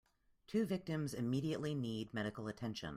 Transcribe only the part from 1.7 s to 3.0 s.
need medical attention.